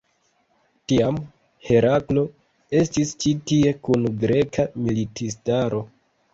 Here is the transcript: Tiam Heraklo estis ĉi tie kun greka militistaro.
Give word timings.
Tiam 0.91 1.19
Heraklo 1.67 2.25
estis 2.81 3.13
ĉi 3.21 3.35
tie 3.53 3.77
kun 3.85 4.11
greka 4.27 4.69
militistaro. 4.89 5.87